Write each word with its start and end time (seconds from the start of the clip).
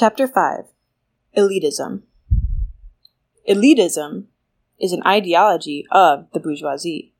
Chapter 0.00 0.26
5 0.26 0.64
Elitism 1.36 2.04
Elitism 3.46 4.28
is 4.80 4.94
an 4.94 5.02
ideology 5.06 5.84
of 5.90 6.24
the 6.32 6.40
bourgeoisie. 6.40 7.12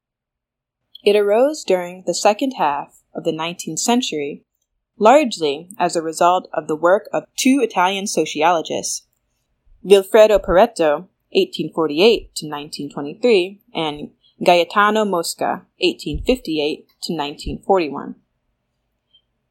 It 1.04 1.14
arose 1.14 1.62
during 1.62 2.04
the 2.06 2.14
second 2.14 2.53
half 2.53 3.03
of 3.14 3.24
the 3.24 3.32
19th 3.32 3.80
century, 3.80 4.46
largely 4.96 5.69
as 5.79 5.95
a 5.95 6.01
result 6.01 6.48
of 6.54 6.69
the 6.69 6.74
work 6.74 7.06
of 7.12 7.24
two 7.37 7.61
Italian 7.62 8.06
sociologists, 8.06 9.06
Vilfredo 9.85 10.38
Pareto, 10.38 11.06
1848 11.33 12.35
to 12.35 12.47
1923, 12.47 13.60
and 13.74 14.10
Gaetano 14.42 15.04
Mosca, 15.04 15.67
1858 15.81 16.88
to 17.02 17.12
1941. 17.12 18.15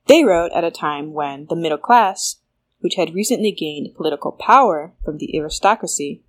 They 0.07 0.23
wrote 0.23 0.51
at 0.51 0.63
a 0.63 0.71
time 0.71 1.13
when 1.13 1.45
the 1.47 1.55
middle 1.55 1.77
class, 1.77 2.38
which 2.79 2.95
had 2.95 3.13
recently 3.13 3.51
gained 3.51 3.95
political 3.95 4.31
power 4.31 4.93
from 5.03 5.17
the 5.17 5.35
aristocracy, 5.37 6.23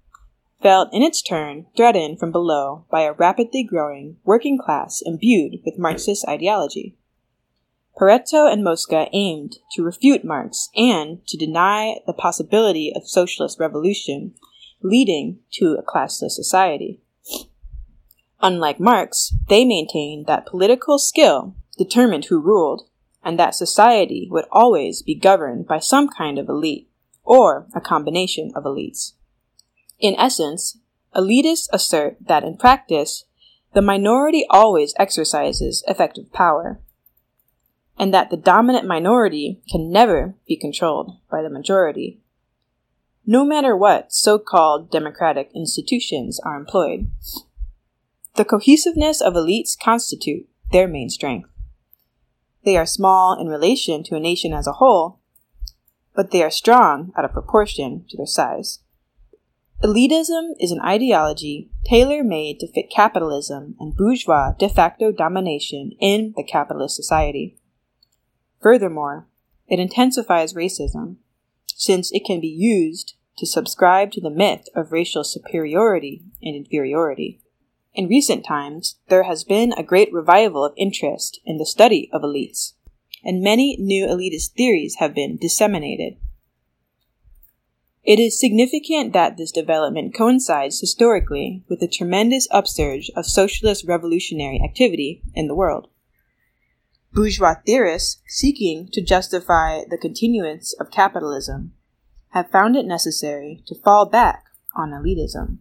felt 0.62 0.88
in 0.92 1.02
its 1.02 1.22
turn 1.22 1.66
threatened 1.76 2.18
from 2.18 2.32
below 2.32 2.84
by 2.90 3.02
a 3.02 3.12
rapidly 3.12 3.62
growing 3.62 4.16
working 4.24 4.58
class 4.58 5.02
imbued 5.04 5.60
with 5.64 5.78
Marxist 5.78 6.26
ideology. 6.28 6.96
Pareto 7.98 8.50
and 8.50 8.64
Mosca 8.64 9.08
aimed 9.12 9.56
to 9.72 9.82
refute 9.82 10.24
Marx 10.24 10.68
and 10.74 11.26
to 11.26 11.36
deny 11.36 11.96
the 12.06 12.12
possibility 12.12 12.92
of 12.94 13.08
socialist 13.08 13.58
revolution 13.58 14.34
leading 14.82 15.40
to 15.52 15.74
a 15.74 15.82
classless 15.82 16.30
society. 16.30 17.00
Unlike 18.40 18.80
Marx, 18.80 19.34
they 19.48 19.64
maintained 19.64 20.26
that 20.26 20.46
political 20.46 20.98
skill 20.98 21.54
determined 21.76 22.26
who 22.26 22.40
ruled, 22.40 22.82
and 23.24 23.38
that 23.38 23.54
society 23.54 24.28
would 24.30 24.46
always 24.50 25.02
be 25.02 25.14
governed 25.14 25.66
by 25.66 25.78
some 25.78 26.08
kind 26.08 26.38
of 26.38 26.48
elite, 26.48 26.88
or 27.22 27.66
a 27.74 27.80
combination 27.80 28.50
of 28.54 28.64
elites. 28.64 29.12
In 29.98 30.14
essence, 30.18 30.78
elitists 31.14 31.68
assert 31.72 32.16
that 32.26 32.44
in 32.44 32.56
practice, 32.56 33.24
the 33.74 33.82
minority 33.82 34.46
always 34.48 34.94
exercises 34.98 35.84
effective 35.86 36.32
power, 36.32 36.80
and 37.98 38.14
that 38.14 38.30
the 38.30 38.36
dominant 38.36 38.86
minority 38.86 39.60
can 39.70 39.92
never 39.92 40.34
be 40.48 40.56
controlled 40.56 41.18
by 41.30 41.42
the 41.42 41.50
majority, 41.50 42.20
no 43.26 43.44
matter 43.44 43.76
what 43.76 44.12
so 44.12 44.38
called 44.38 44.90
democratic 44.90 45.50
institutions 45.54 46.40
are 46.40 46.56
employed. 46.56 47.10
The 48.36 48.44
cohesiveness 48.46 49.20
of 49.20 49.34
elites 49.34 49.78
constitute 49.78 50.48
their 50.72 50.88
main 50.88 51.10
strength. 51.10 51.49
They 52.64 52.76
are 52.76 52.86
small 52.86 53.38
in 53.38 53.48
relation 53.48 54.02
to 54.04 54.16
a 54.16 54.20
nation 54.20 54.52
as 54.52 54.66
a 54.66 54.72
whole, 54.72 55.20
but 56.14 56.30
they 56.30 56.42
are 56.42 56.50
strong 56.50 57.12
out 57.16 57.24
of 57.24 57.32
proportion 57.32 58.04
to 58.10 58.16
their 58.16 58.26
size. 58.26 58.80
Elitism 59.82 60.50
is 60.60 60.72
an 60.72 60.80
ideology 60.82 61.70
tailor 61.86 62.22
made 62.22 62.60
to 62.60 62.70
fit 62.70 62.90
capitalism 62.94 63.76
and 63.80 63.96
bourgeois 63.96 64.52
de 64.58 64.68
facto 64.68 65.10
domination 65.10 65.92
in 65.98 66.34
the 66.36 66.44
capitalist 66.44 66.96
society. 66.96 67.56
Furthermore, 68.60 69.26
it 69.68 69.78
intensifies 69.78 70.52
racism, 70.52 71.16
since 71.66 72.12
it 72.12 72.26
can 72.26 72.40
be 72.40 72.48
used 72.48 73.14
to 73.38 73.46
subscribe 73.46 74.10
to 74.10 74.20
the 74.20 74.28
myth 74.28 74.66
of 74.76 74.92
racial 74.92 75.24
superiority 75.24 76.24
and 76.42 76.54
inferiority. 76.54 77.40
In 77.92 78.06
recent 78.06 78.44
times, 78.44 78.96
there 79.08 79.24
has 79.24 79.42
been 79.42 79.72
a 79.72 79.82
great 79.82 80.12
revival 80.12 80.64
of 80.64 80.74
interest 80.76 81.40
in 81.44 81.58
the 81.58 81.66
study 81.66 82.08
of 82.12 82.22
elites, 82.22 82.74
and 83.24 83.42
many 83.42 83.76
new 83.78 84.06
elitist 84.06 84.52
theories 84.52 84.96
have 85.00 85.14
been 85.14 85.36
disseminated. 85.36 86.16
It 88.04 88.18
is 88.18 88.40
significant 88.40 89.12
that 89.12 89.36
this 89.36 89.52
development 89.52 90.14
coincides 90.14 90.80
historically 90.80 91.64
with 91.68 91.80
the 91.80 91.88
tremendous 91.88 92.48
upsurge 92.50 93.10
of 93.14 93.26
socialist 93.26 93.84
revolutionary 93.86 94.60
activity 94.64 95.22
in 95.34 95.48
the 95.48 95.54
world. 95.54 95.88
Bourgeois 97.12 97.56
theorists 97.66 98.22
seeking 98.28 98.88
to 98.92 99.02
justify 99.02 99.82
the 99.88 99.98
continuance 99.98 100.72
of 100.80 100.92
capitalism 100.92 101.72
have 102.30 102.50
found 102.50 102.76
it 102.76 102.86
necessary 102.86 103.62
to 103.66 103.74
fall 103.74 104.06
back 104.06 104.44
on 104.76 104.90
elitism. 104.90 105.58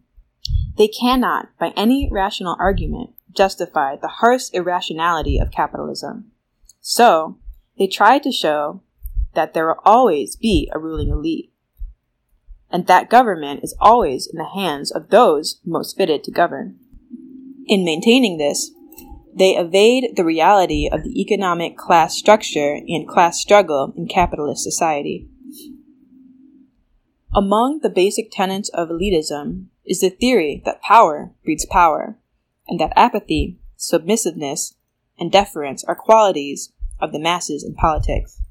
They 0.77 0.87
cannot, 0.87 1.49
by 1.59 1.73
any 1.75 2.09
rational 2.11 2.55
argument, 2.59 3.11
justify 3.31 3.95
the 3.95 4.07
harsh 4.07 4.49
irrationality 4.53 5.37
of 5.37 5.51
capitalism. 5.51 6.31
So, 6.81 7.37
they 7.77 7.87
try 7.87 8.19
to 8.19 8.31
show 8.31 8.81
that 9.33 9.53
there 9.53 9.67
will 9.67 9.81
always 9.85 10.35
be 10.35 10.69
a 10.73 10.79
ruling 10.79 11.09
elite 11.09 11.51
and 12.71 12.87
that 12.87 13.09
government 13.09 13.61
is 13.63 13.75
always 13.79 14.27
in 14.27 14.37
the 14.37 14.45
hands 14.45 14.91
of 14.91 15.09
those 15.09 15.59
most 15.65 15.97
fitted 15.97 16.23
to 16.23 16.31
govern. 16.31 16.77
In 17.67 17.85
maintaining 17.85 18.37
this, 18.37 18.71
they 19.33 19.55
evade 19.55 20.15
the 20.15 20.25
reality 20.25 20.89
of 20.91 21.03
the 21.03 21.21
economic 21.21 21.77
class 21.77 22.15
structure 22.15 22.79
and 22.87 23.07
class 23.07 23.39
struggle 23.39 23.93
in 23.95 24.07
capitalist 24.07 24.63
society. 24.63 25.27
Among 27.33 27.79
the 27.81 27.89
basic 27.89 28.31
tenets 28.31 28.69
of 28.69 28.89
elitism 28.89 29.67
is 29.85 30.01
the 30.01 30.09
theory 30.09 30.61
that 30.65 30.81
power 30.81 31.31
breeds 31.43 31.65
power, 31.65 32.17
and 32.67 32.79
that 32.79 32.93
apathy, 32.95 33.57
submissiveness, 33.77 34.75
and 35.17 35.31
deference 35.31 35.83
are 35.83 35.95
qualities 35.95 36.71
of 36.99 37.11
the 37.11 37.19
masses 37.19 37.63
in 37.63 37.73
politics. 37.75 38.41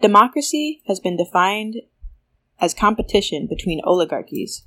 Democracy 0.00 0.82
has 0.86 1.00
been 1.00 1.16
defined 1.16 1.76
as 2.60 2.74
competition 2.74 3.46
between 3.46 3.80
oligarchies. 3.84 4.64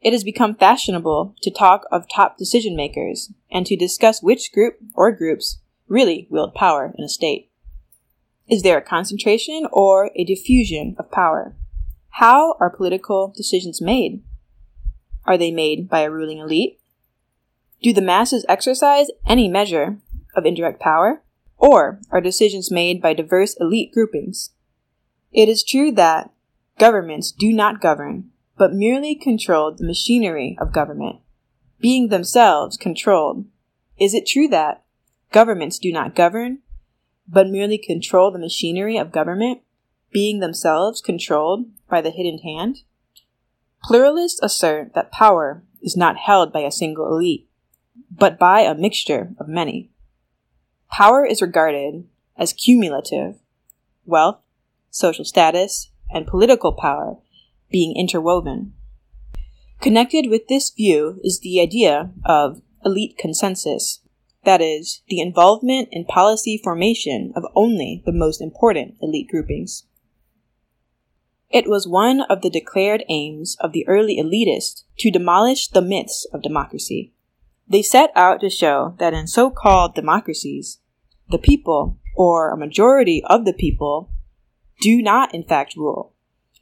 It 0.00 0.12
has 0.12 0.22
become 0.22 0.54
fashionable 0.54 1.34
to 1.42 1.50
talk 1.50 1.86
of 1.90 2.08
top 2.08 2.38
decision 2.38 2.76
makers 2.76 3.32
and 3.50 3.66
to 3.66 3.76
discuss 3.76 4.22
which 4.22 4.52
group 4.52 4.76
or 4.94 5.10
groups 5.12 5.58
really 5.88 6.28
wield 6.30 6.54
power 6.54 6.94
in 6.96 7.04
a 7.04 7.08
state. 7.08 7.50
Is 8.48 8.62
there 8.62 8.78
a 8.78 8.82
concentration 8.82 9.66
or 9.72 10.10
a 10.14 10.24
diffusion 10.24 10.94
of 10.98 11.10
power? 11.10 11.54
How 12.10 12.56
are 12.60 12.70
political 12.70 13.32
decisions 13.36 13.80
made? 13.80 14.22
Are 15.24 15.38
they 15.38 15.50
made 15.50 15.88
by 15.88 16.00
a 16.00 16.10
ruling 16.10 16.38
elite? 16.38 16.80
Do 17.82 17.92
the 17.92 18.00
masses 18.00 18.44
exercise 18.48 19.08
any 19.26 19.48
measure 19.48 19.98
of 20.34 20.46
indirect 20.46 20.80
power? 20.80 21.22
Or 21.56 22.00
are 22.10 22.20
decisions 22.20 22.70
made 22.70 23.02
by 23.02 23.14
diverse 23.14 23.56
elite 23.60 23.92
groupings? 23.92 24.50
It 25.32 25.48
is 25.48 25.62
true 25.64 25.92
that 25.92 26.30
Governments 26.78 27.32
do 27.32 27.52
not 27.52 27.80
govern, 27.80 28.30
but 28.56 28.72
merely 28.72 29.16
control 29.16 29.74
the 29.74 29.84
machinery 29.84 30.56
of 30.60 30.72
government, 30.72 31.16
being 31.80 32.08
themselves 32.08 32.76
controlled. 32.76 33.46
Is 33.98 34.14
it 34.14 34.28
true 34.28 34.46
that 34.48 34.84
governments 35.32 35.80
do 35.80 35.92
not 35.92 36.14
govern, 36.14 36.60
but 37.26 37.48
merely 37.48 37.78
control 37.78 38.30
the 38.30 38.38
machinery 38.38 38.96
of 38.96 39.10
government, 39.10 39.62
being 40.10 40.40
themselves 40.40 41.00
controlled 41.00 41.66
by 41.88 42.00
the 42.00 42.10
hidden 42.10 42.38
hand? 42.38 42.82
Pluralists 43.84 44.40
assert 44.42 44.94
that 44.94 45.12
power 45.12 45.62
is 45.82 45.96
not 45.96 46.16
held 46.16 46.52
by 46.52 46.60
a 46.60 46.72
single 46.72 47.06
elite, 47.06 47.48
but 48.10 48.38
by 48.38 48.60
a 48.60 48.74
mixture 48.74 49.34
of 49.38 49.48
many. 49.48 49.90
Power 50.90 51.24
is 51.24 51.42
regarded 51.42 52.04
as 52.36 52.52
cumulative. 52.52 53.36
Wealth, 54.04 54.40
social 54.90 55.24
status, 55.24 55.90
and 56.10 56.26
political 56.26 56.72
power 56.72 57.18
being 57.70 57.94
interwoven. 57.96 58.72
Connected 59.80 60.28
with 60.28 60.48
this 60.48 60.70
view 60.70 61.20
is 61.22 61.40
the 61.40 61.60
idea 61.60 62.10
of 62.24 62.62
elite 62.84 63.16
consensus, 63.18 64.00
that 64.44 64.60
is, 64.60 65.02
the 65.08 65.20
involvement 65.20 65.88
in 65.92 66.04
policy 66.04 66.60
formation 66.62 67.32
of 67.36 67.44
only 67.54 68.02
the 68.06 68.12
most 68.12 68.40
important 68.40 68.96
elite 69.02 69.28
groupings. 69.28 69.84
It 71.50 71.68
was 71.68 71.88
one 71.88 72.20
of 72.22 72.42
the 72.42 72.50
declared 72.50 73.04
aims 73.08 73.56
of 73.60 73.72
the 73.72 73.86
early 73.88 74.18
elitists 74.18 74.82
to 74.98 75.10
demolish 75.10 75.68
the 75.68 75.80
myths 75.80 76.26
of 76.32 76.42
democracy. 76.42 77.12
They 77.66 77.82
set 77.82 78.10
out 78.14 78.40
to 78.40 78.50
show 78.50 78.94
that 78.98 79.14
in 79.14 79.26
so 79.26 79.50
called 79.50 79.94
democracies, 79.94 80.80
the 81.30 81.38
people, 81.38 81.98
or 82.14 82.50
a 82.50 82.56
majority 82.56 83.22
of 83.24 83.44
the 83.44 83.52
people, 83.52 84.10
do 84.80 85.00
not 85.00 85.34
in 85.34 85.42
fact 85.42 85.74
rule, 85.76 86.14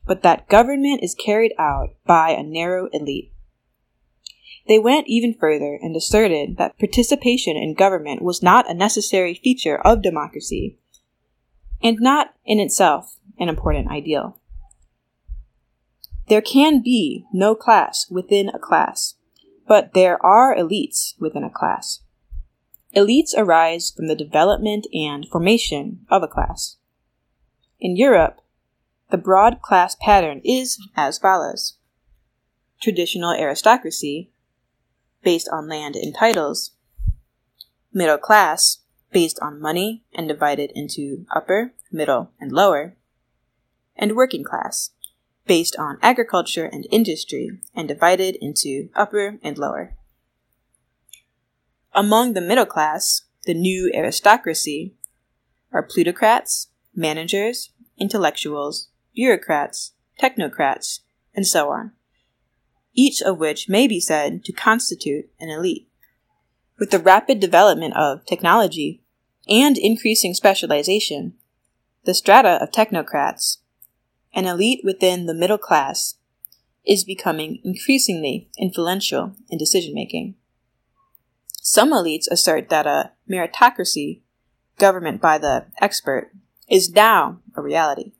but 0.06 0.22
that 0.22 0.48
government 0.48 1.02
is 1.02 1.14
carried 1.14 1.52
out 1.58 1.90
by 2.06 2.30
a 2.30 2.42
narrow 2.42 2.88
elite. 2.92 3.32
They 4.68 4.78
went 4.78 5.06
even 5.08 5.34
further 5.34 5.78
and 5.80 5.94
asserted 5.94 6.56
that 6.58 6.78
participation 6.78 7.56
in 7.56 7.74
government 7.74 8.22
was 8.22 8.42
not 8.42 8.68
a 8.68 8.74
necessary 8.74 9.34
feature 9.34 9.78
of 9.78 10.02
democracy, 10.02 10.78
and 11.82 11.98
not 12.00 12.34
in 12.44 12.58
itself 12.58 13.18
an 13.38 13.48
important 13.48 13.88
ideal. 13.88 14.40
There 16.28 16.42
can 16.42 16.82
be 16.82 17.24
no 17.32 17.54
class 17.54 18.10
within 18.10 18.48
a 18.48 18.58
class, 18.58 19.14
but 19.66 19.94
there 19.94 20.24
are 20.24 20.56
elites 20.56 21.14
within 21.20 21.44
a 21.44 21.50
class. 21.50 22.00
Elites 22.94 23.32
arise 23.36 23.92
from 23.94 24.08
the 24.08 24.16
development 24.16 24.86
and 24.92 25.26
formation 25.28 26.06
of 26.08 26.22
a 26.22 26.28
class. 26.28 26.76
In 27.78 27.96
Europe, 27.96 28.40
the 29.10 29.18
broad 29.18 29.62
class 29.62 29.96
pattern 30.00 30.40
is 30.44 30.78
as 30.96 31.18
follows 31.18 31.76
traditional 32.80 33.32
aristocracy, 33.32 34.30
based 35.22 35.48
on 35.50 35.68
land 35.68 35.96
and 35.96 36.14
titles, 36.14 36.72
middle 37.92 38.18
class, 38.18 38.78
based 39.12 39.38
on 39.40 39.60
money 39.60 40.02
and 40.14 40.28
divided 40.28 40.70
into 40.74 41.24
upper, 41.34 41.72
middle, 41.90 42.30
and 42.40 42.52
lower, 42.52 42.96
and 43.96 44.14
working 44.14 44.44
class, 44.44 44.90
based 45.46 45.76
on 45.76 45.98
agriculture 46.02 46.66
and 46.66 46.86
industry 46.90 47.50
and 47.74 47.88
divided 47.88 48.36
into 48.40 48.88
upper 48.94 49.38
and 49.42 49.56
lower. 49.56 49.94
Among 51.94 52.34
the 52.34 52.40
middle 52.40 52.66
class, 52.66 53.22
the 53.44 53.54
new 53.54 53.90
aristocracy, 53.94 54.94
are 55.72 55.82
plutocrats, 55.82 56.68
managers, 56.94 57.70
intellectuals, 57.98 58.88
bureaucrats, 59.14 59.92
technocrats, 60.20 61.00
and 61.34 61.46
so 61.46 61.70
on, 61.70 61.92
each 62.94 63.22
of 63.22 63.38
which 63.38 63.68
may 63.68 63.86
be 63.86 64.00
said 64.00 64.44
to 64.44 64.52
constitute 64.52 65.28
an 65.38 65.48
elite. 65.48 65.88
With 66.78 66.90
the 66.90 66.98
rapid 66.98 67.40
development 67.40 67.96
of 67.96 68.24
technology 68.26 69.02
and 69.48 69.78
increasing 69.78 70.34
specialization, 70.34 71.34
the 72.04 72.14
strata 72.14 72.58
of 72.62 72.70
technocrats, 72.70 73.58
an 74.36 74.44
elite 74.44 74.82
within 74.84 75.24
the 75.24 75.34
middle 75.34 75.58
class, 75.58 76.14
is 76.86 77.02
becoming 77.02 77.58
increasingly 77.64 78.48
influential 78.58 79.34
in 79.50 79.58
decision 79.58 79.94
making. 79.94 80.36
Some 81.60 81.92
elites 81.92 82.28
assert 82.30 82.68
that 82.68 82.86
a 82.86 83.12
meritocracy, 83.28 84.20
government 84.78 85.20
by 85.20 85.38
the 85.38 85.66
expert, 85.80 86.30
is 86.68 86.92
now 86.92 87.40
a 87.56 87.62
reality. 87.62 88.12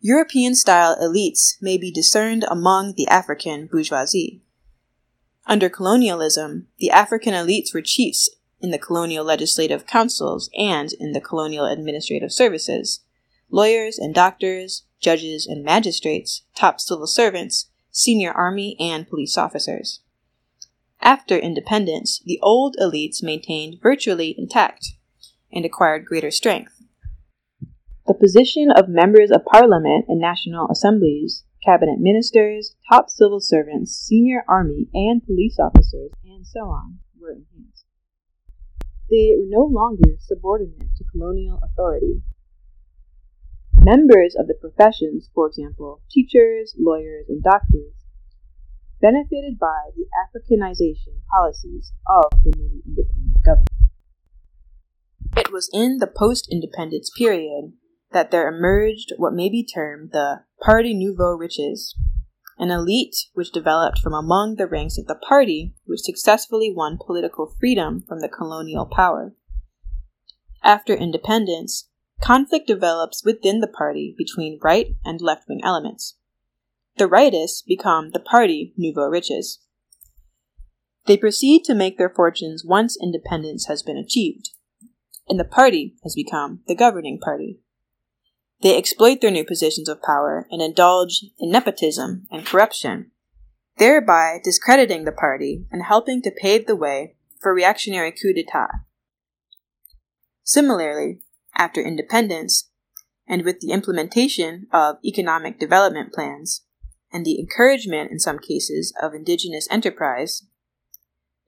European 0.00 0.54
style 0.54 0.96
elites 1.00 1.56
may 1.62 1.78
be 1.78 1.90
discerned 1.90 2.44
among 2.50 2.94
the 2.94 3.08
African 3.08 3.66
bourgeoisie. 3.66 4.42
Under 5.46 5.68
colonialism, 5.68 6.66
the 6.78 6.90
African 6.90 7.32
elites 7.32 7.72
were 7.72 7.80
chiefs 7.80 8.28
in 8.60 8.70
the 8.70 8.78
colonial 8.78 9.24
legislative 9.24 9.86
councils 9.86 10.50
and 10.58 10.92
in 10.94 11.12
the 11.12 11.20
colonial 11.20 11.64
administrative 11.64 12.32
services. 12.32 13.00
Lawyers 13.50 13.98
and 13.98 14.14
doctors, 14.14 14.84
judges 15.00 15.46
and 15.46 15.64
magistrates, 15.64 16.42
top 16.54 16.80
civil 16.80 17.06
servants, 17.06 17.70
senior 17.90 18.32
army 18.32 18.76
and 18.80 19.08
police 19.08 19.38
officers. 19.38 20.00
After 21.00 21.36
independence, 21.36 22.20
the 22.24 22.40
old 22.42 22.76
elites 22.80 23.22
maintained 23.22 23.78
virtually 23.80 24.34
intact 24.36 24.92
and 25.52 25.64
acquired 25.64 26.04
greater 26.04 26.30
strength. 26.30 26.82
The 28.06 28.14
position 28.14 28.70
of 28.70 28.88
members 28.88 29.30
of 29.30 29.44
parliament 29.44 30.06
and 30.08 30.20
national 30.20 30.68
assemblies, 30.70 31.44
cabinet 31.64 31.98
ministers, 31.98 32.76
top 32.88 33.10
civil 33.10 33.40
servants, 33.40 33.92
senior 33.92 34.44
army 34.48 34.88
and 34.94 35.24
police 35.24 35.58
officers, 35.58 36.10
and 36.24 36.46
so 36.46 36.60
on, 36.60 36.98
were 37.18 37.30
enhanced. 37.30 37.84
They 39.10 39.34
were 39.38 39.48
no 39.48 39.64
longer 39.64 40.16
subordinate 40.20 40.94
to 40.96 41.04
colonial 41.04 41.60
authority. 41.62 42.22
Members 43.86 44.34
of 44.36 44.48
the 44.48 44.54
professions, 44.60 45.30
for 45.32 45.46
example, 45.46 46.02
teachers, 46.10 46.74
lawyers, 46.76 47.26
and 47.28 47.40
doctors, 47.40 47.94
benefited 49.00 49.60
by 49.60 49.90
the 49.94 50.06
Africanization 50.10 51.20
policies 51.30 51.92
of 52.08 52.24
the 52.42 52.52
newly 52.56 52.82
independent 52.84 53.44
government. 53.44 53.70
It 55.36 55.52
was 55.52 55.70
in 55.72 55.98
the 55.98 56.08
post 56.08 56.48
independence 56.50 57.12
period 57.16 57.74
that 58.10 58.32
there 58.32 58.48
emerged 58.48 59.12
what 59.18 59.34
may 59.34 59.48
be 59.48 59.64
termed 59.64 60.10
the 60.10 60.40
Parti 60.60 60.92
Nouveau 60.92 61.36
Riches, 61.36 61.94
an 62.58 62.72
elite 62.72 63.14
which 63.34 63.52
developed 63.52 64.00
from 64.00 64.14
among 64.14 64.56
the 64.56 64.66
ranks 64.66 64.98
of 64.98 65.06
the 65.06 65.14
party 65.14 65.76
which 65.84 66.00
successfully 66.00 66.74
won 66.74 66.98
political 66.98 67.54
freedom 67.60 68.02
from 68.02 68.18
the 68.18 68.28
colonial 68.28 68.86
power. 68.86 69.36
After 70.64 70.92
independence, 70.92 71.85
conflict 72.20 72.66
develops 72.66 73.24
within 73.24 73.60
the 73.60 73.66
party 73.66 74.14
between 74.16 74.58
right 74.62 74.96
and 75.04 75.20
left 75.20 75.48
wing 75.48 75.60
elements. 75.62 76.16
The 76.96 77.08
rightists 77.08 77.64
become 77.64 78.10
the 78.10 78.20
party 78.20 78.72
Nouveau 78.76 79.08
Riches. 79.08 79.60
They 81.06 81.16
proceed 81.16 81.62
to 81.64 81.74
make 81.74 81.98
their 81.98 82.10
fortunes 82.10 82.64
once 82.64 82.96
independence 83.00 83.66
has 83.66 83.82
been 83.82 83.96
achieved, 83.96 84.50
and 85.28 85.38
the 85.38 85.44
party 85.44 85.96
has 86.02 86.14
become 86.14 86.60
the 86.66 86.74
governing 86.74 87.18
party. 87.18 87.60
They 88.62 88.76
exploit 88.76 89.20
their 89.20 89.30
new 89.30 89.44
positions 89.44 89.88
of 89.88 90.02
power 90.02 90.46
and 90.50 90.62
indulge 90.62 91.24
in 91.38 91.50
nepotism 91.50 92.26
and 92.30 92.46
corruption, 92.46 93.10
thereby 93.76 94.40
discrediting 94.42 95.04
the 95.04 95.12
party 95.12 95.66
and 95.70 95.84
helping 95.84 96.22
to 96.22 96.30
pave 96.30 96.66
the 96.66 96.76
way 96.76 97.16
for 97.40 97.54
reactionary 97.54 98.10
coup 98.10 98.32
d'etat. 98.32 98.68
Similarly, 100.42 101.20
after 101.56 101.80
independence, 101.80 102.70
and 103.28 103.44
with 103.44 103.60
the 103.60 103.72
implementation 103.72 104.66
of 104.72 104.96
economic 105.04 105.58
development 105.58 106.12
plans, 106.12 106.64
and 107.12 107.24
the 107.24 107.38
encouragement 107.38 108.10
in 108.10 108.18
some 108.18 108.38
cases 108.38 108.94
of 109.00 109.14
indigenous 109.14 109.68
enterprise, 109.70 110.46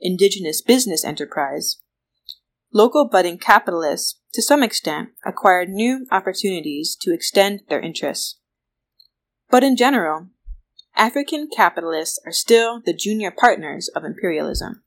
indigenous 0.01 0.63
business 0.63 1.05
enterprise, 1.05 1.81
local 2.73 3.09
budding 3.09 3.39
capitalists, 3.39 4.21
to 4.33 4.43
some 4.43 4.63
extent, 4.63 5.11
acquired 5.25 5.69
new 5.69 6.07
opportunities 6.11 6.97
to 7.01 7.13
extend 7.13 7.61
their 7.69 7.81
interests. 7.81 8.39
But 9.51 9.65
in 9.65 9.77
general, 9.77 10.29
African 10.95 11.49
capitalists 11.55 12.19
are 12.27 12.33
still 12.33 12.83
the 12.85 12.93
junior 12.93 13.31
partners 13.31 13.89
of 13.95 14.05
imperialism. 14.05 14.83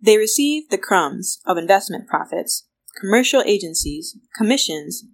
They 0.00 0.16
receive 0.16 0.68
the 0.68 0.78
crumbs 0.78 1.40
of 1.46 1.56
investment 1.56 2.06
profits, 2.06 2.66
commercial 3.00 3.42
agencies, 3.46 4.16
commissions, 4.36 5.04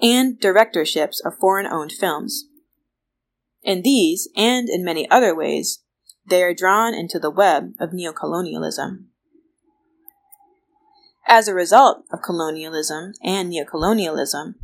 and 0.00 0.38
directorships 0.40 1.20
of 1.24 1.38
foreign 1.38 1.66
owned 1.66 1.92
films. 1.92 2.46
In 3.62 3.82
these, 3.82 4.28
and 4.36 4.68
in 4.68 4.84
many 4.84 5.08
other 5.10 5.34
ways, 5.34 5.82
they 6.26 6.42
are 6.42 6.54
drawn 6.54 6.94
into 6.94 7.18
the 7.18 7.30
web 7.30 7.72
of 7.78 7.90
neocolonialism. 7.90 9.06
As 11.26 11.48
a 11.48 11.54
result 11.54 12.04
of 12.12 12.22
colonialism 12.22 13.12
and 13.22 13.50
neocolonialism, 13.50 14.54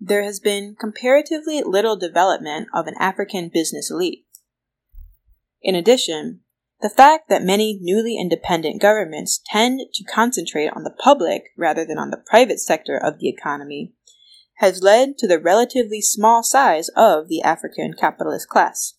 there 0.00 0.24
has 0.24 0.40
been 0.40 0.74
comparatively 0.78 1.62
little 1.64 1.96
development 1.96 2.68
of 2.74 2.88
an 2.88 2.94
African 2.98 3.48
business 3.52 3.90
elite. 3.90 4.24
In 5.62 5.76
addition, 5.76 6.40
the 6.82 6.90
fact 6.90 7.28
that 7.28 7.44
many 7.44 7.78
newly 7.80 8.16
independent 8.18 8.82
governments 8.82 9.40
tend 9.46 9.80
to 9.94 10.04
concentrate 10.04 10.68
on 10.74 10.82
the 10.82 10.90
public 10.90 11.44
rather 11.56 11.84
than 11.84 11.96
on 11.96 12.10
the 12.10 12.22
private 12.28 12.58
sector 12.58 12.96
of 12.96 13.20
the 13.20 13.28
economy 13.28 13.92
has 14.56 14.82
led 14.82 15.16
to 15.16 15.28
the 15.28 15.38
relatively 15.38 16.00
small 16.00 16.42
size 16.42 16.90
of 16.96 17.28
the 17.28 17.40
African 17.42 17.94
capitalist 17.98 18.48
class. 18.48 18.94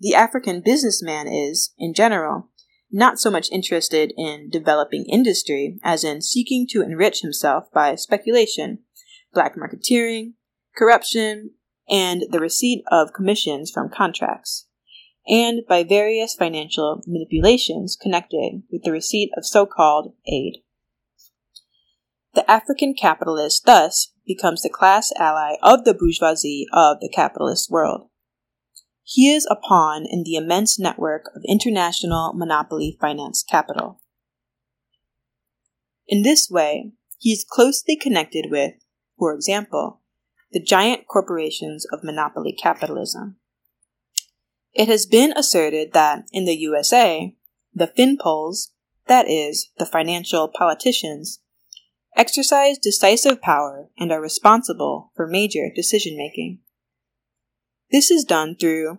The 0.00 0.14
African 0.14 0.62
businessman 0.64 1.28
is, 1.28 1.72
in 1.78 1.92
general, 1.94 2.48
not 2.90 3.18
so 3.18 3.30
much 3.30 3.50
interested 3.52 4.12
in 4.16 4.48
developing 4.50 5.04
industry 5.04 5.78
as 5.82 6.02
in 6.02 6.22
seeking 6.22 6.66
to 6.70 6.82
enrich 6.82 7.20
himself 7.20 7.64
by 7.72 7.94
speculation, 7.94 8.78
black 9.32 9.54
marketeering, 9.54 10.32
corruption, 10.76 11.50
and 11.90 12.24
the 12.30 12.40
receipt 12.40 12.84
of 12.90 13.12
commissions 13.12 13.70
from 13.70 13.90
contracts, 13.90 14.66
and 15.26 15.62
by 15.68 15.82
various 15.82 16.34
financial 16.34 17.02
manipulations 17.06 17.96
connected 18.00 18.62
with 18.70 18.82
the 18.82 18.92
receipt 18.92 19.30
of 19.36 19.46
so 19.46 19.64
called 19.66 20.14
aid. 20.26 20.58
The 22.34 22.48
African 22.50 22.94
capitalist 22.94 23.64
thus 23.64 24.12
becomes 24.26 24.62
the 24.62 24.68
class 24.68 25.12
ally 25.18 25.54
of 25.62 25.84
the 25.84 25.94
bourgeoisie 25.94 26.66
of 26.72 26.98
the 27.00 27.08
capitalist 27.08 27.70
world. 27.70 28.08
He 29.04 29.30
is 29.30 29.46
a 29.50 29.56
pawn 29.56 30.04
in 30.08 30.24
the 30.24 30.34
immense 30.34 30.78
network 30.78 31.26
of 31.36 31.42
international 31.46 32.32
monopoly 32.34 32.96
finance 33.00 33.44
capital. 33.48 34.00
In 36.08 36.22
this 36.22 36.50
way, 36.50 36.92
he 37.18 37.30
is 37.30 37.46
closely 37.48 37.96
connected 37.96 38.46
with, 38.50 38.72
for 39.18 39.34
example, 39.34 40.00
the 40.52 40.62
giant 40.62 41.06
corporations 41.06 41.86
of 41.92 42.04
monopoly 42.04 42.52
capitalism. 42.52 43.36
It 44.74 44.88
has 44.88 45.06
been 45.06 45.32
asserted 45.36 45.92
that 45.92 46.24
in 46.32 46.46
the 46.46 46.56
USA, 46.56 47.36
the 47.72 47.86
finpoles, 47.86 48.70
that 49.06 49.28
is, 49.28 49.70
the 49.78 49.86
financial 49.86 50.48
politicians, 50.48 51.40
exercise 52.16 52.78
decisive 52.78 53.40
power 53.40 53.88
and 53.98 54.10
are 54.10 54.20
responsible 54.20 55.12
for 55.14 55.26
major 55.26 55.70
decision 55.74 56.16
making. 56.16 56.58
This 57.90 58.10
is 58.10 58.24
done 58.24 58.56
through 58.56 58.98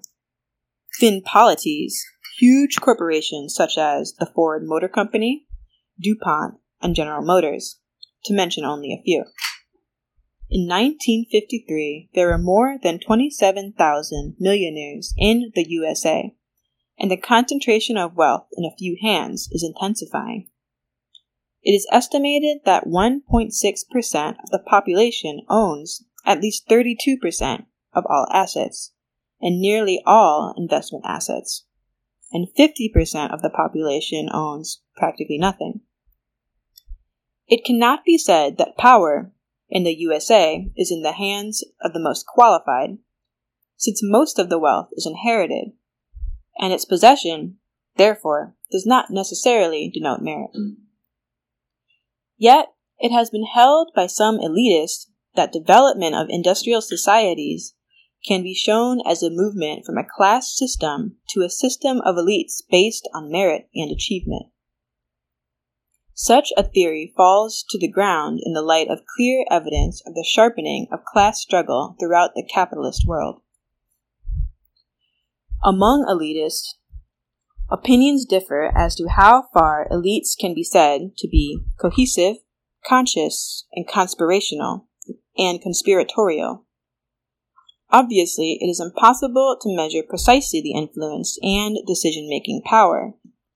Finpolities, 1.02 1.94
huge 2.40 2.80
corporations 2.80 3.54
such 3.54 3.78
as 3.78 4.14
the 4.18 4.26
Ford 4.26 4.64
Motor 4.66 4.88
Company, 4.88 5.46
DuPont, 6.02 6.56
and 6.82 6.96
General 6.96 7.22
Motors, 7.22 7.80
to 8.24 8.34
mention 8.34 8.64
only 8.64 8.94
a 8.94 9.04
few. 9.04 9.26
In 10.56 10.70
1953, 10.70 12.12
there 12.16 12.28
were 12.30 12.38
more 12.38 12.78
than 12.82 12.98
27,000 12.98 14.38
millionaires 14.40 15.14
in 15.18 15.52
the 15.54 15.66
USA, 15.68 16.34
and 16.98 17.12
the 17.12 17.18
concentration 17.18 17.98
of 17.98 18.16
wealth 18.16 18.48
in 18.56 18.64
a 18.64 18.74
few 18.78 18.96
hands 19.02 19.50
is 19.52 19.66
intensifying. 19.66 20.48
It 21.62 21.72
is 21.72 21.86
estimated 21.92 22.60
that 22.64 22.86
1.6% 22.86 24.30
of 24.30 24.50
the 24.50 24.64
population 24.66 25.42
owns 25.50 26.06
at 26.26 26.40
least 26.40 26.70
32% 26.70 27.66
of 27.92 28.06
all 28.10 28.26
assets, 28.32 28.94
and 29.42 29.60
nearly 29.60 30.02
all 30.06 30.54
investment 30.56 31.04
assets, 31.06 31.66
and 32.32 32.48
50% 32.58 33.34
of 33.34 33.42
the 33.42 33.50
population 33.50 34.30
owns 34.32 34.80
practically 34.96 35.38
nothing. 35.38 35.82
It 37.46 37.66
cannot 37.66 38.06
be 38.06 38.18
said 38.18 38.58
that 38.58 38.78
power 38.78 39.34
in 39.70 39.84
the 39.84 39.96
USA 40.00 40.70
is 40.76 40.92
in 40.92 41.02
the 41.02 41.14
hands 41.14 41.64
of 41.82 41.94
the 41.94 42.00
most 42.00 42.26
qualified, 42.26 42.98
since 43.78 44.00
most 44.04 44.40
of 44.40 44.50
the 44.50 44.60
wealth 44.60 44.90
is 44.94 45.06
inherited, 45.06 45.74
and 46.60 46.72
its 46.72 46.86
possession, 46.86 47.58
therefore, 47.98 48.56
does 48.72 48.86
not 48.86 49.10
necessarily 49.10 49.92
denote 49.94 50.22
merit. 50.22 50.52
Yet, 52.38 52.68
it 53.00 53.12
has 53.12 53.30
been 53.30 53.46
held 53.46 53.92
by 53.96 54.08
some 54.08 54.40
elitists 54.40 55.08
that 55.36 55.52
development 55.52 56.16
of 56.16 56.28
industrial 56.30 56.82
societies 56.82 57.74
can 58.26 58.42
be 58.42 58.54
shown 58.54 59.02
as 59.06 59.22
a 59.22 59.30
movement 59.30 59.86
from 59.86 59.98
a 59.98 60.08
class 60.08 60.56
system 60.56 61.18
to 61.30 61.42
a 61.42 61.50
system 61.50 62.02
of 62.02 62.16
elites 62.16 62.62
based 62.70 63.08
on 63.14 63.32
merit 63.32 63.70
and 63.76 63.92
achievement. 63.92 64.46
Such 66.18 66.54
a 66.56 66.64
theory 66.64 67.14
falls 67.18 67.66
to 67.70 67.78
the 67.78 67.90
ground 67.90 68.40
in 68.42 68.54
the 68.54 68.62
light 68.62 68.88
of 68.90 69.06
clear 69.18 69.46
evidence 69.52 70.02
of 70.08 70.14
the 70.14 70.24
sharpening 70.26 70.88
of 70.90 71.04
class 71.04 71.42
struggle 71.42 71.98
throughout 72.00 72.32
the 72.36 72.48
capitalist 72.52 73.04
world. 73.06 73.42
Among 75.62 76.06
elitists, 76.08 76.76
opinions 77.70 78.24
differ 78.26 78.72
as 78.74 78.96
to 78.96 79.10
how 79.10 79.50
far 79.54 79.90
elites 79.92 80.38
can 80.40 80.54
be 80.54 80.64
said 80.64 81.18
to 81.18 81.28
be 81.28 81.60
cohesive, 81.82 82.38
conscious, 82.88 83.66
and 83.74 83.86
conspirational, 83.86 84.88
and 85.38 85.62
conspiratorial. 85.62 86.66
Obviously, 87.90 88.58
it 88.62 88.68
is 88.68 88.80
impossible 88.80 89.58
to 89.62 89.76
measure 89.76 90.02
precisely 90.02 90.62
the 90.62 90.74
influence 90.80 91.38
and 91.42 91.78
decision 91.86 92.30
making 92.30 92.62
power 92.64 93.16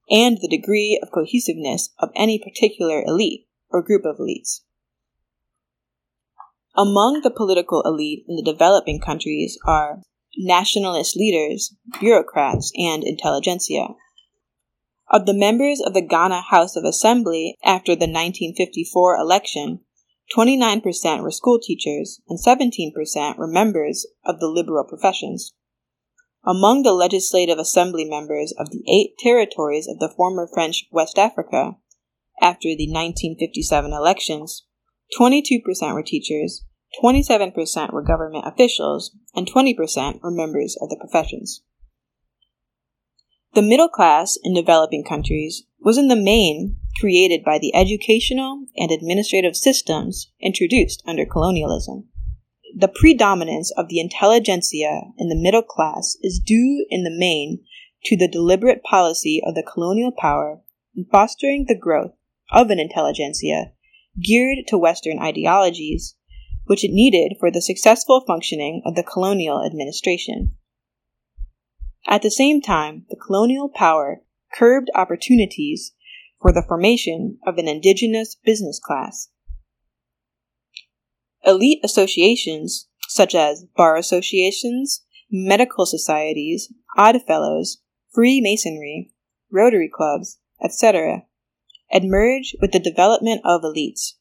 and 0.09 0.37
the 0.37 0.47
degree 0.47 0.99
of 1.01 1.11
cohesiveness 1.11 1.89
of 1.99 2.09
any 2.15 2.39
particular 2.39 3.03
elite 3.05 3.47
or 3.69 3.81
group 3.81 4.05
of 4.05 4.17
elites. 4.17 4.61
Among 6.75 7.21
the 7.23 7.31
political 7.31 7.81
elite 7.81 8.23
in 8.27 8.35
the 8.35 8.43
developing 8.43 8.99
countries 8.99 9.57
are 9.65 10.01
nationalist 10.37 11.15
leaders, 11.15 11.75
bureaucrats, 11.99 12.71
and 12.75 13.03
intelligentsia. 13.03 13.95
Of 15.11 15.25
the 15.25 15.33
members 15.33 15.81
of 15.81 15.93
the 15.93 16.01
Ghana 16.01 16.41
House 16.49 16.75
of 16.75 16.83
Assembly 16.83 17.57
after 17.63 17.93
the 17.93 18.05
1954 18.05 19.17
election, 19.17 19.79
29% 20.35 21.23
were 21.23 21.31
school 21.31 21.59
teachers 21.59 22.21
and 22.29 22.39
17% 22.39 23.37
were 23.37 23.47
members 23.47 24.05
of 24.23 24.39
the 24.39 24.47
liberal 24.47 24.83
professions. 24.83 25.53
Among 26.45 26.83
the 26.83 26.93
Legislative 26.93 27.57
Assembly 27.57 28.05
members 28.05 28.53
of 28.57 28.69
the 28.71 28.83
eight 28.89 29.17
territories 29.19 29.87
of 29.87 29.99
the 29.99 30.11
former 30.15 30.47
French 30.51 30.85
West 30.91 31.19
Africa 31.19 31.77
after 32.41 32.69
the 32.69 32.87
1957 32.87 33.91
elections, 33.91 34.65
22% 35.19 35.93
were 35.93 36.03
teachers, 36.03 36.63
27% 37.03 37.93
were 37.93 38.01
government 38.01 38.45
officials, 38.47 39.15
and 39.35 39.51
20% 39.51 40.21
were 40.21 40.31
members 40.31 40.77
of 40.81 40.89
the 40.89 40.97
professions. 40.97 41.61
The 43.53 43.61
middle 43.61 43.89
class 43.89 44.37
in 44.41 44.53
developing 44.53 45.03
countries 45.03 45.63
was 45.79 45.97
in 45.97 46.07
the 46.07 46.15
main 46.15 46.77
created 46.99 47.43
by 47.43 47.57
the 47.59 47.75
educational 47.75 48.65
and 48.75 48.91
administrative 48.91 49.55
systems 49.55 50.31
introduced 50.41 51.03
under 51.05 51.25
colonialism. 51.25 52.09
The 52.75 52.87
predominance 52.87 53.71
of 53.71 53.87
the 53.89 53.99
intelligentsia 53.99 55.01
in 55.17 55.29
the 55.29 55.35
middle 55.35 55.63
class 55.63 56.17
is 56.21 56.39
due 56.39 56.85
in 56.89 57.03
the 57.03 57.15
main 57.15 57.63
to 58.05 58.15
the 58.15 58.27
deliberate 58.27 58.83
policy 58.83 59.41
of 59.45 59.55
the 59.55 59.63
colonial 59.63 60.11
power 60.11 60.61
in 60.95 61.05
fostering 61.05 61.65
the 61.67 61.77
growth 61.77 62.13
of 62.51 62.69
an 62.69 62.79
intelligentsia 62.79 63.73
geared 64.21 64.59
to 64.67 64.77
Western 64.77 65.19
ideologies, 65.19 66.15
which 66.65 66.83
it 66.83 66.91
needed 66.91 67.37
for 67.39 67.51
the 67.51 67.61
successful 67.61 68.23
functioning 68.25 68.81
of 68.85 68.95
the 68.95 69.03
colonial 69.03 69.63
administration. 69.65 70.55
At 72.07 72.21
the 72.21 72.31
same 72.31 72.61
time, 72.61 73.05
the 73.09 73.15
colonial 73.15 73.69
power 73.69 74.21
curbed 74.53 74.89
opportunities 74.95 75.93
for 76.41 76.51
the 76.51 76.63
formation 76.67 77.37
of 77.45 77.57
an 77.57 77.67
indigenous 77.67 78.35
business 78.35 78.79
class. 78.79 79.29
Elite 81.45 81.79
associations, 81.83 82.87
such 83.07 83.33
as 83.33 83.65
bar 83.75 83.95
associations, 83.95 85.03
medical 85.31 85.85
societies, 85.85 86.71
odd 86.97 87.21
fellows, 87.25 87.79
Freemasonry, 88.13 89.11
Rotary 89.51 89.89
clubs, 89.91 90.39
etc., 90.63 91.23
emerge 91.91 92.55
with 92.61 92.71
the 92.71 92.79
development 92.79 93.41
of 93.45 93.61
elites. 93.61 94.13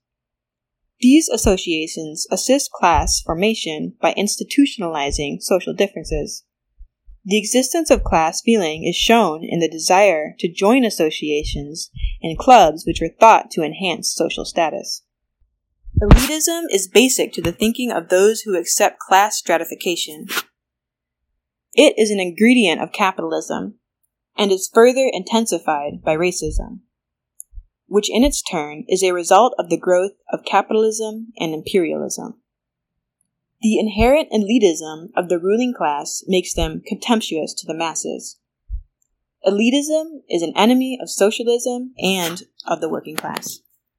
These 1.01 1.29
associations 1.29 2.27
assist 2.31 2.73
class 2.73 3.21
formation 3.21 3.95
by 4.01 4.15
institutionalizing 4.15 5.41
social 5.41 5.73
differences. 5.73 6.45
The 7.25 7.39
existence 7.39 7.91
of 7.91 8.05
class 8.05 8.41
feeling 8.41 8.85
is 8.85 8.97
shown 8.97 9.45
in 9.45 9.61
the 9.61 9.69
desire 9.69 10.35
to 10.39 10.51
join 10.51 10.85
associations 10.85 11.91
and 12.23 12.39
clubs 12.39 12.85
which 12.87 13.03
are 13.03 13.15
thought 13.21 13.51
to 13.53 13.63
enhance 13.63 14.13
social 14.15 14.45
status. 14.45 15.03
Elitism 16.00 16.64
is 16.71 16.87
basic 16.87 17.33
to 17.33 17.42
the 17.42 17.52
thinking 17.52 17.90
of 17.90 18.09
those 18.09 18.42
who 18.42 18.57
accept 18.57 19.00
class 19.00 19.37
stratification. 19.37 20.26
It 21.75 21.95
is 21.97 22.11
an 22.11 22.21
ingredient 22.21 22.80
of 22.80 22.92
capitalism 22.92 23.78
and 24.37 24.52
is 24.52 24.71
further 24.73 25.11
intensified 25.12 26.02
by 26.04 26.14
racism, 26.14 26.80
which 27.87 28.09
in 28.09 28.23
its 28.23 28.42
turn 28.42 28.85
is 28.88 29.02
a 29.02 29.12
result 29.12 29.54
of 29.59 29.71
the 29.71 29.78
growth 29.78 30.12
of 30.33 30.45
capitalism 30.45 31.33
and 31.38 31.52
imperialism. 31.52 32.40
The 33.61 33.78
inherent 33.78 34.30
elitism 34.30 35.09
of 35.16 35.28
the 35.28 35.40
ruling 35.40 35.75
class 35.76 36.23
makes 36.28 36.54
them 36.54 36.80
contemptuous 36.87 37.52
to 37.54 37.66
the 37.66 37.75
masses. 37.75 38.38
Elitism 39.45 40.21
is 40.28 40.42
an 40.42 40.52
enemy 40.57 40.97
of 41.02 41.11
socialism 41.11 41.92
and 41.99 42.45
of 42.66 42.80
the 42.80 42.88
working 42.88 43.16
class. 43.16 43.61